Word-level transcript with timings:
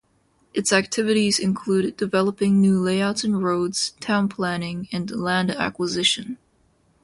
Its 0.51 0.73
activities 0.73 1.37
include 1.37 1.95
developing 1.95 2.59
new 2.59 2.79
layouts 2.81 3.23
and 3.23 3.43
roads, 3.43 3.91
town 3.99 4.27
planning 4.27 4.87
and 4.91 5.11
land 5.11 5.51
acquisition. 5.51 6.39